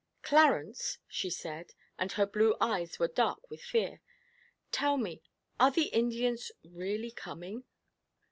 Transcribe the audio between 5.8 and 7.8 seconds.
Indians really coming?'